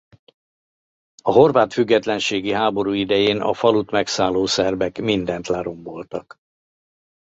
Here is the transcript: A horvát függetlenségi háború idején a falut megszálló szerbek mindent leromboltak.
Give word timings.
A 1.23 1.31
horvát 1.31 1.73
függetlenségi 1.73 2.51
háború 2.51 2.91
idején 2.91 3.41
a 3.41 3.53
falut 3.53 3.91
megszálló 3.91 4.45
szerbek 4.45 4.97
mindent 5.01 5.47
leromboltak. 5.47 6.37